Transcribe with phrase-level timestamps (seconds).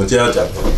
[0.00, 0.70] 们今天要讲什么？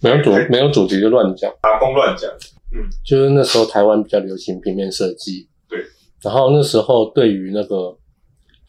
[0.00, 1.48] 没有主没有主题就乱讲。
[1.62, 2.28] 打工乱讲，
[2.72, 5.78] 嗯就是那时候台湾比较流行平面设计，对。
[6.20, 7.96] 然后那时候对于那个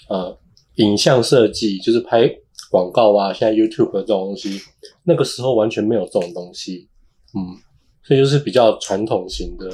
[0.09, 0.37] 呃
[0.75, 2.29] 影像设计，就是拍
[2.69, 4.61] 广告啊，现在 YouTube 这种东西，
[5.05, 6.87] 那个时候完全没有这种东西，
[7.33, 7.57] 嗯，
[8.03, 9.71] 所以就是比较传统型的，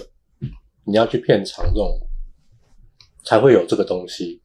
[0.86, 2.00] 你要去片场这种
[3.26, 4.42] 才会有这个东西。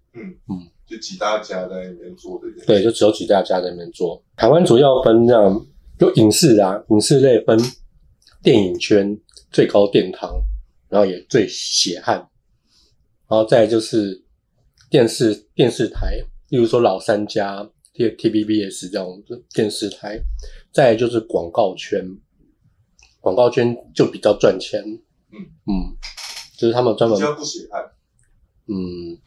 [0.86, 2.66] 就几大家在那边做这件。
[2.66, 4.22] 对，就只有几大家在那边做。
[4.36, 5.66] 台湾主要分这样，
[5.98, 7.58] 就影视啊，影视类分
[8.42, 9.18] 电影圈
[9.50, 10.42] 最高殿堂，
[10.88, 12.16] 然后也最血汗，
[13.28, 14.22] 然后再就是
[14.90, 16.18] 电视电视台，
[16.50, 20.20] 例如说老三家、T T B B S 这样的电视台，
[20.72, 22.04] 再就是广告圈，
[23.20, 24.82] 广告圈就比较赚钱，
[25.32, 25.96] 嗯嗯，
[26.58, 27.82] 就是他们专门比较不血汗，
[28.66, 29.18] 嗯，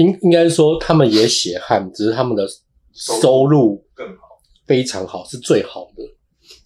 [0.00, 2.46] 应应该说他们也血汗，只是他们的
[2.94, 4.22] 收入更好。
[4.66, 6.02] 非常好，是最好的。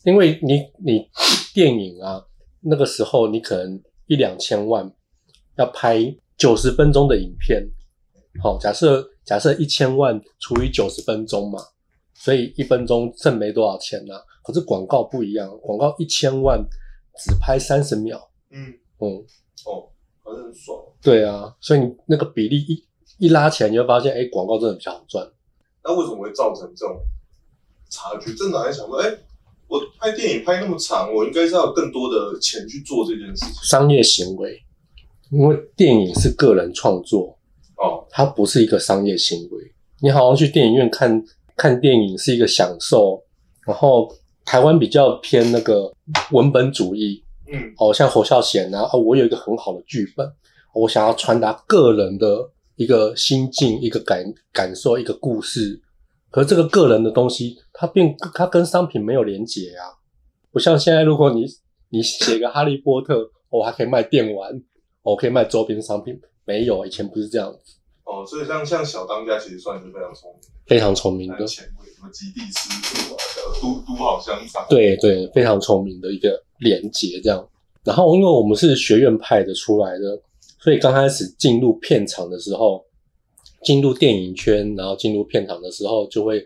[0.04, 1.08] 因为你你
[1.52, 2.22] 电影啊，
[2.60, 4.88] 那个时候你可能一两千万
[5.56, 7.66] 要拍九十分钟的影片，
[8.42, 11.58] 好，假设假设一千万除以九十分钟嘛，
[12.14, 16.62] 所以一分钟挣没多少钱呐、可是广告不一样，广告一千万
[17.18, 19.10] 只拍三十秒，嗯，嗯，
[19.66, 19.88] 哦，
[20.22, 20.78] 好像很爽。
[21.02, 22.84] 对啊，所以你那个比例一
[23.18, 25.26] 一拉起来，你会发现，哎，广告真的比较好赚。
[25.84, 26.96] 那为什么会造成这种
[27.90, 28.34] 差距？
[28.34, 29.10] 真的还想说，哎、
[29.68, 33.54] 我拍电影拍那么长，我应该是要有更多的钱去做这件事情。
[33.62, 34.62] 商业行为，
[35.30, 37.38] 因为电影是个人创作，
[37.76, 39.72] 哦，它不是一个商业行为。
[40.00, 41.22] 你好像去电影院看
[41.56, 43.22] 看电影是一个享受，
[43.66, 44.12] 然后
[44.44, 45.92] 台湾比较偏那个
[46.32, 50.30] 文本主义，嗯，哦，像侯孝贤啊，啊，我有一个很好的剧本，
[50.74, 55.80] 我想要传达个人的一个心境、一个感感受、一个故事。
[56.30, 59.94] 可是这个个人的东西，它并它跟商品没有连结啊，
[60.50, 61.46] 不像现在，如果你
[61.90, 64.60] 你写个哈利波特，我、还可以卖电玩，
[65.02, 73.18] 我可以卖周边商品，没有，以前不是这样子，哦，所以像像小当家其实算是非常聪明，非常聪明的，前卫，什么极地师傅啊，
[73.62, 74.66] 都都好香肠。
[74.68, 77.48] 对对，非常聪明的一个连结这样。
[77.84, 80.20] 然后因为我们是学院派的出来的，
[80.64, 82.82] 所以刚开始进入片场的时候，
[83.62, 86.42] 进入电影圈，然后进入片场的时候，就会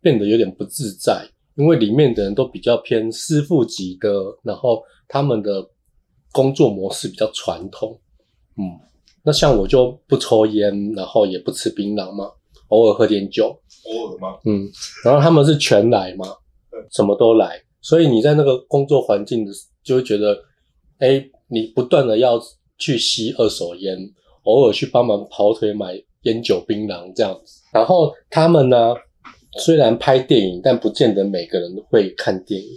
[0.00, 5.64] 变得有点不自在，因为里面的人都比较偏师傅级的，然后他们的
[6.32, 7.96] 工作模式比较传统。
[8.58, 8.64] 嗯，
[9.22, 12.28] 那像我就不抽烟，然后也不吃槟榔嘛，
[12.70, 13.56] 偶尔喝点酒，
[13.86, 14.36] 偶尔吗？
[14.46, 14.68] 嗯，
[15.04, 16.26] 然后他们是全来嘛，
[16.90, 19.52] 什么都来，所以你在那个工作环境的，
[19.84, 20.36] 就会觉得，
[20.98, 22.36] 哎，你不断的要
[22.80, 23.96] 去吸二手烟，
[24.42, 27.62] 偶尔去帮忙跑腿买烟酒槟榔这样子。
[27.70, 28.94] 然后他们呢，
[29.60, 32.68] 虽然拍电影，但不见得每个人会看电影。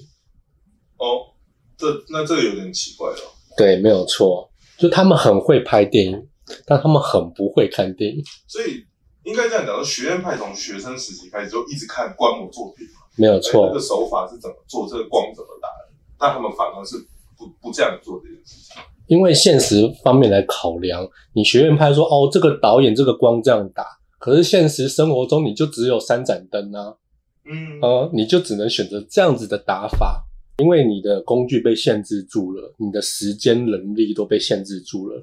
[0.97, 1.33] 哦，
[1.77, 3.33] 这那这个有点奇怪哦。
[3.57, 6.27] 对，没有错，就他们很会拍电影，
[6.65, 8.83] 但他们很不会看电影，所以
[9.23, 13.79] 应该这样讲，说学院派从学生时期开始就一直看观摩作品嘛，没有错个。
[13.79, 16.97] 手法是怎么做，这个光怎么打的，但他们反而是
[17.37, 18.81] 不不这样做这件事情。
[19.07, 23.85] 因为现实方面来考量，你学院派说哦，这个导演这个光这样打，
[24.17, 26.95] 可是现实生活中你就只有三盏灯啊，
[27.45, 30.23] 嗯，呃，你就只能选择这样子的打法，
[30.57, 35.21] 因为你的工具被限制住了，你的时间能力都被限制住了，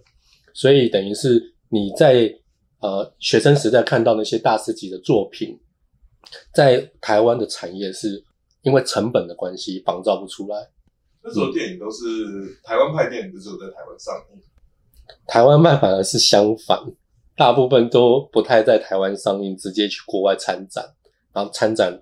[0.53, 2.33] 所以等于是你在
[2.81, 5.59] 呃学生时代看到那些大师级的作品，
[6.55, 8.23] 在台湾的产业是
[8.63, 10.69] 因为成本的关系仿造不出来。
[11.23, 14.41] 那时候电影都是台湾派电影，就是有在台湾上映。
[15.27, 16.79] 台湾卖反而是相反，
[17.37, 20.85] 大部分都不太在台湾上映，直接去国外参展，
[21.33, 22.01] 然后参展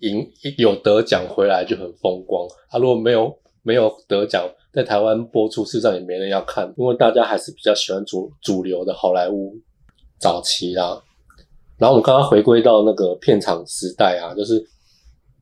[0.00, 0.28] 赢
[0.58, 2.46] 有得奖回来就很风光。
[2.68, 9.54] 啊，如果没有没有得奖，在台湾播出，事实上也没人要看，因为大家还是比较喜欢主主流的好莱坞
[10.18, 11.02] 早期啦。
[11.78, 14.62] 然后我们刚刚回归到那个片场时代啊，就是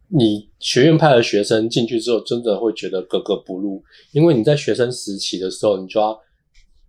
[0.08, 6.10] 你学院派的学生进去之后，真的会觉得格格不入，因为你在学生时期的时候，你就要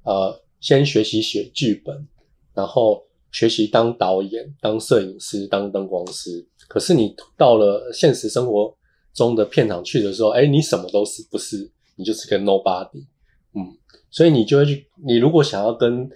[0.04, 2.08] 呃先学习写剧本，
[2.54, 6.46] 然后学习当导演、当摄影师、当灯光师。
[6.68, 8.76] 可是你到了现实生活
[9.14, 13.06] 中的片场去的时候，哎，你什么都是不是，你就是个 nobody，
[13.54, 13.78] 嗯，
[14.12, 16.10] 所以你就会去，你如果想要跟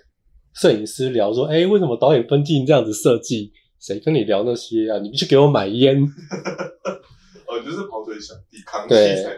[0.53, 3.51] 摄影师聊说，哎，为什么导演分镜这样子设计？
[3.79, 4.99] 谁跟你聊那些啊？
[4.99, 6.01] 你去给我买烟，
[7.47, 9.37] 哦，就是跑腿小弟，扛器对。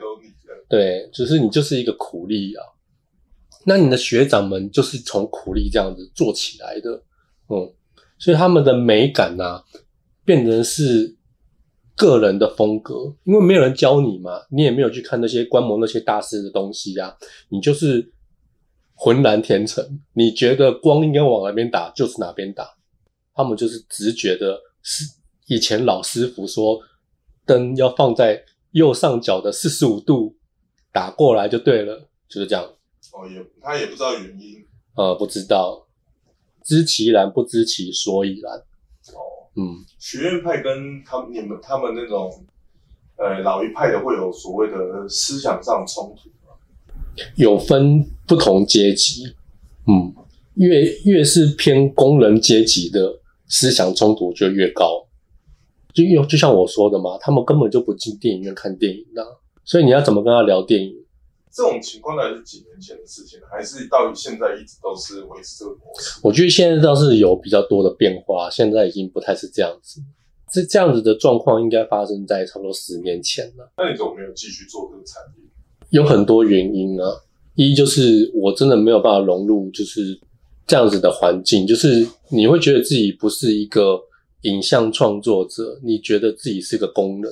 [0.70, 2.64] 对，就是你就是一个苦力啊。
[3.66, 6.92] 那你的学长们就是从苦力这样子做起来的，
[7.50, 7.74] 嗯，
[8.18, 9.64] 所以他们的美感啊，
[10.24, 11.18] 变成是
[11.96, 17.16] 个人的风格，因为没有人教你嘛，你也没有去看那些观摩那些大师的东西啊、
[17.50, 18.14] 你就是
[18.94, 22.66] 浑然天成，你觉得光应该往哪边打就是哪边打，
[23.42, 25.04] 他们就是直觉的，是
[25.48, 26.80] 以前老师傅说
[27.46, 30.36] 灯要放在右上角的四十五度
[30.92, 32.64] 打过来就对了，就是这样。
[33.12, 34.64] 哦，也他也不知道原因。
[34.96, 35.88] 呃，不知道，
[36.64, 38.54] 知其然不知其所以然。
[39.16, 42.46] 哦，嗯，学院派跟他们你们他们那种
[43.18, 46.54] 呃老一派的会有所谓的思想上冲突吗？
[47.36, 49.36] 有分不同阶级，
[49.88, 50.14] 嗯，
[50.56, 53.20] 越越是偏工人阶级的
[53.51, 55.07] 思想冲突就越高。
[55.94, 59.24] 就有就像我说的嘛，他们根本就不进电影院看电影的、
[59.63, 60.95] 所以你要怎么跟他聊电影？
[61.51, 66.21] 这种情况大概是几年前的事情，还是到现在一直都是维持这个模式？
[66.24, 70.01] 我觉得现在倒是有比较多的变化，现在已经不太是这样子。
[70.50, 73.69] 这这样子的状况应该发生在差不多十年前了。
[73.77, 75.44] 那你怎么没有继续做这个产业？
[75.89, 77.06] 有很多原因啊，
[77.56, 80.18] 一就是我真的没有办法融入，就是
[80.71, 84.01] 这样子的环境，就是你会觉得自己不是一个
[84.44, 87.29] 影像创作者，你觉得自己是个工人，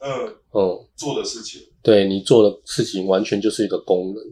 [0.00, 4.22] 嗯，嗯，做的事情，对你做的事情完全就是一个工人，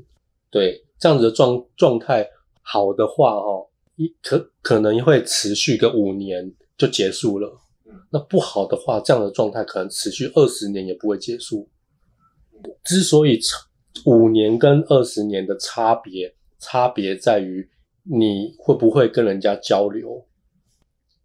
[0.51, 2.29] 对这样子的状状态
[2.61, 7.51] 好的话哦，一可可能会持续个五年就结束了。
[7.87, 11.67] 嗯，那不好的话，这样的状态可能持续二十年也不会结束。
[12.85, 13.57] 之所以差
[14.05, 17.67] 五年跟二十年的差别，差别在于
[18.05, 20.25] 你会不会跟人家交流。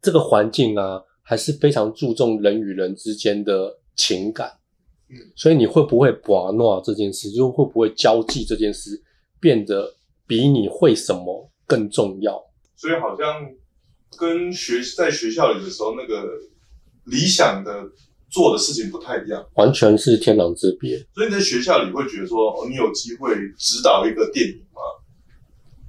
[0.02, 4.58] 这个环境啊，还是非常注重人与人之间的情感。
[5.10, 9.02] 嗯，所以你会不会把诺这件事，就会不会交际这件事，
[9.40, 9.94] 变得
[10.26, 12.42] 比你会什么更重要？
[12.76, 13.50] 所以好像
[14.18, 16.24] 跟学在学校里的时候那个
[17.06, 17.84] 理想的
[18.30, 19.46] 做的事情不太一样。
[19.56, 20.98] 完全是天壤之别。
[21.14, 24.80] 所以你在学校里会觉得说，哦，你有机会指导一个电影吗？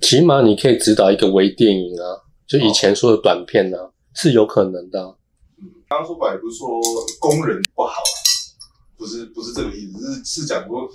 [0.00, 5.14] 起码你可以指导一个微电影啊，就以前说的短片啊，是有可能的啊、
[5.88, 6.68] 刚刚说白不是说
[7.18, 8.10] 工人不好啊，
[8.96, 10.88] 不是不是这个意思，是是讲说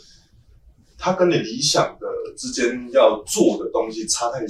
[0.98, 4.50] 他跟你理想的之间要做的东西差太远，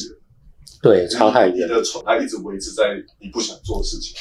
[0.82, 1.56] 对，差太远。
[1.56, 4.16] 你的宠爱一直维持在你不想做的事情。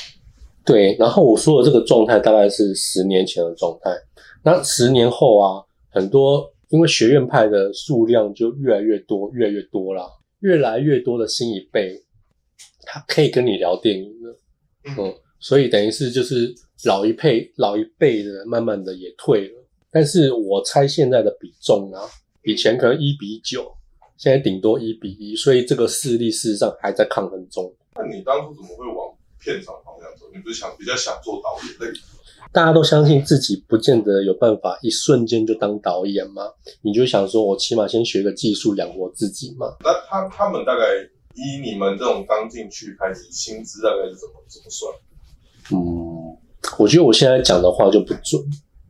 [0.64, 3.90] 对，然后我说的这个状态大概是十年前的状态。
[4.42, 10.06] 那十年后啊，很多因为学院派的数量就越来越多，越来越多啦，
[10.44, 11.98] 越来越多的新一辈，
[12.82, 14.38] 他可以跟你聊电影了。
[14.98, 16.54] 嗯，所以等于是就是
[16.84, 19.64] 老一辈老一辈的慢慢的也退了。
[19.90, 22.02] 但是我猜现在的比重啊，
[22.42, 23.72] 以前可能一比九，
[24.18, 27.74] 现在顶多一比一，所以这个势力事实上还在抗衡中。
[27.94, 29.93] 那你当初怎么会往片场方向走？
[30.34, 31.92] 你不是想比较想做导演？
[32.52, 36.42] 大家都相信自己不见得有办法一瞬间就当导演嘛，
[36.82, 39.74] 你就想说，我起码先学个技术养活自己嘛。
[39.80, 40.84] 那他他们大概
[41.34, 44.92] 以你们这种刚进去开始，薪资大概是怎么怎么算？
[45.72, 46.36] 嗯，
[46.78, 48.40] 我觉得我现在讲的话就不准，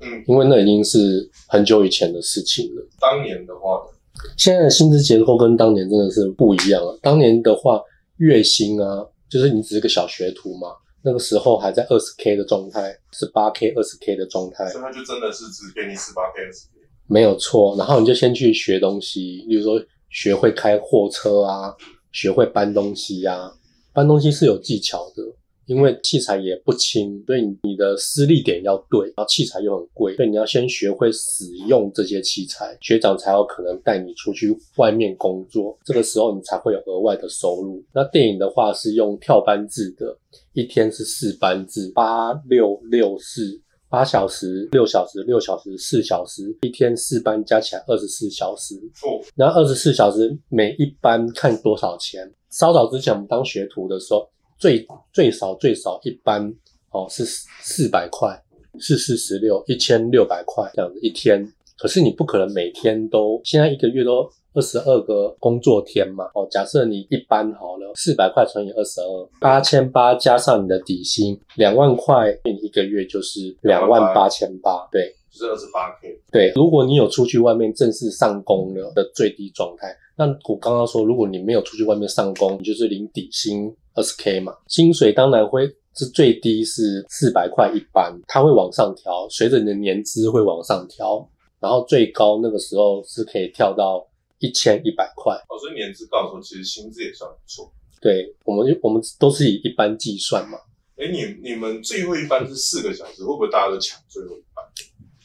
[0.00, 2.87] 嗯，因为那已经是很久以前的事情了。
[3.00, 6.99] 当年的话呢，现在的薪资结构跟当年真的是不一样了。
[7.00, 7.81] 当年的话，
[8.19, 10.69] 月薪啊，就是你只是个小学徒嘛，
[11.04, 16.80] 那个时候还在二十 K 的状态，十八 K、二十 K 的状态，所以他就真的是只给你十八 K 二十 K，。
[17.06, 17.76] 没有错。
[17.76, 21.76] 然后你就先去学东西，比如说学会开货车啊，
[22.10, 23.52] 学会搬东西呀、
[23.93, 25.22] 搬东西是有技巧的。
[25.66, 37.82] 因为器材也不轻，所以你的施力点要对，然后器材又很贵，所以你要先学会使用这些器材，学长才有可能带你出去外面工作，这个时候你才会有额外的收入。
[37.92, 40.16] 那电影的话是用跳班制的，
[40.52, 43.60] 一天是四班制，八六六四。
[43.90, 48.74] 八小时、六小时、六小时、四小时，一天四班加起来二十四小时。
[48.74, 52.28] 哦，那二十四小时每一班看多少钱？
[52.50, 54.28] 稍早之前我们当学徒的时候，
[54.58, 56.53] 最最少最少一班
[56.91, 58.41] 哦是四百块，
[58.81, 61.46] 四四十六一千六百块这样子一天。
[61.77, 66.25] 可是你不可能每天都，现在一个月都二十二个工作天嘛。
[66.34, 74.89] 哦，假设你一班好了，四百块乘以二十二，八千八加上你的底薪两万块，你一个月就是两万八千八。
[74.93, 76.17] 对，就是二十八 K。
[76.31, 94.06] 对，如果你有出去外面正式上工了的最低状态，那我刚刚说，如果你没有出去外面上工，你就是领底薪二十 K 嘛，薪水当然会是最低是四百块一班，它会往上调，随着你的年资会往上调，然后最高那个时候是可以跳到
[94.38, 95.34] 一千一百块。
[95.48, 97.72] 哦，所以年资高的时候，其实薪资也算不错。
[98.00, 100.58] 对，我们我们都是以一般计算嘛，
[100.96, 104.64] 哎，你你们最后一班是四个小时，会不会大家都抢最后一班？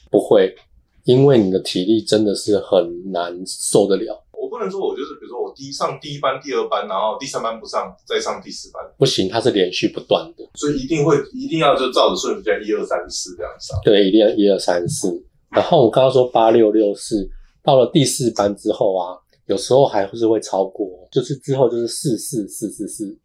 [0.09, 0.55] 不会，
[1.03, 4.23] 因为你的体力真的是很难受得了。
[4.31, 10.49] 我不能说我就是，比如说我第一上第一班、第二班，然后第三班不上，再上第四班，不行，它是连续不断的。
[10.55, 13.77] 所以一定会一定要就照着顺序这样一二三四这样上。
[13.83, 15.23] 对，一定要一二三四。
[15.51, 17.29] 然后我刚刚说八六六四，
[17.63, 23.17] 到了第四班之后啊，有时候还是会超过，就是之后就是四四四四四，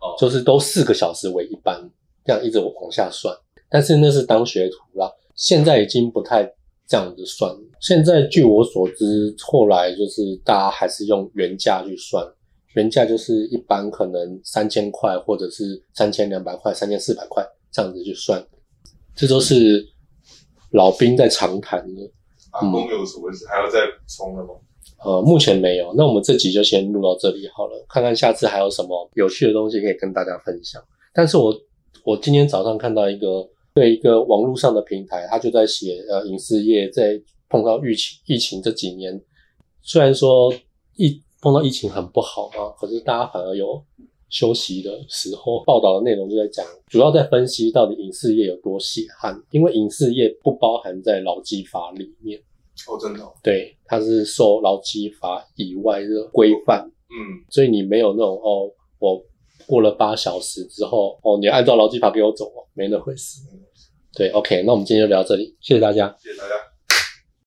[0.00, 1.88] 哦就是都四个小时为一班，
[2.24, 3.34] 这样一直往下算。
[3.68, 6.42] 但是那是当学徒啦，现在已经不太
[6.88, 7.60] 这样子算了。
[7.80, 12.26] 现在据我所知，后来就是大家还是用原价去算，
[12.74, 18.44] 原价就是一般可能三千块，或者是三千两百块、三千四百块这样子去算，
[19.14, 19.86] 这都是
[20.70, 22.10] 老兵在常谈的。
[22.52, 24.50] 阿公有什么事还要再补充的吗？
[25.04, 25.92] 呃，目前没有。
[25.94, 30.82] 那我们这集就先录到这里好了，看看下次还有什么有趣的东西可以跟大家分享。
[31.12, 31.54] 但是我
[32.04, 39.20] 我今天早上看到一个对一个网络上的平台，他就在写呃影视业在碰到疫情疫情这几年，
[39.82, 40.50] 虽然说
[40.94, 43.84] 疫碰到疫情很不好嘛，可是大家反而有
[44.30, 45.62] 休息的时候。
[45.64, 52.40] 报道的内容就在讲，主要在分析到底影视业有多血汗，因为影视业不包含在劳基法里面。
[52.88, 59.22] 哦，真的、哦，对，它是受劳基法以外的规范，嗯，所以你没有那种哦，我
[59.66, 63.42] 过了八小时之后，哦，你按照劳基法给我走哦，没那回事。
[64.16, 66.16] 对，OK，那我们今天就聊到这里，谢谢大家。
[66.18, 66.75] 谢谢大家。